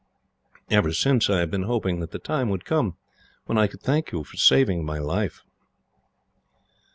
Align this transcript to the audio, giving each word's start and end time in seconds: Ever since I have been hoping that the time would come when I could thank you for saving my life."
Ever 0.71 0.93
since 0.93 1.29
I 1.29 1.41
have 1.41 1.51
been 1.51 1.61
hoping 1.61 1.99
that 1.99 2.09
the 2.09 2.17
time 2.17 2.49
would 2.49 2.65
come 2.65 2.97
when 3.45 3.59
I 3.59 3.67
could 3.67 3.81
thank 3.81 4.11
you 4.11 4.23
for 4.23 4.35
saving 4.35 4.83
my 4.83 4.97
life." 4.97 5.43